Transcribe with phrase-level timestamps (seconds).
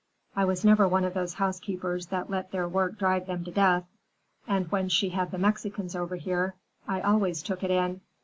[0.35, 3.83] I was never one of these housekeepers that let their work drive them to death.
[4.47, 6.55] And when she had the Mexicans over here,
[6.87, 8.01] I always took it in.